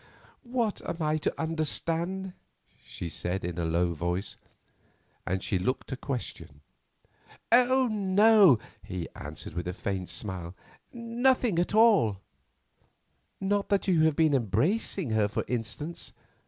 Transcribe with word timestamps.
"What 0.49 0.81
am 0.89 0.97
I 0.99 1.17
to 1.17 1.39
understand?" 1.39 2.33
she 2.83 3.07
said 3.07 3.45
in 3.45 3.59
a 3.59 3.65
low 3.65 3.93
voice—and 3.93 5.43
she 5.43 5.59
looked 5.59 5.91
a 5.91 5.95
question. 5.95 6.61
"Oh, 7.51 7.87
no!" 7.87 8.57
he 8.81 9.07
answered 9.15 9.53
with 9.53 9.67
a 9.67 9.73
faint 9.73 10.09
smile; 10.09 10.55
"nothing 10.91 11.59
at 11.59 11.75
all——" 11.75 12.19
"Not 13.39 13.69
that 13.69 13.87
you 13.87 14.01
have 14.05 14.15
been 14.15 14.33
embracing 14.33 15.11
her, 15.11 15.27
for 15.27 15.45
instance? 15.47 16.13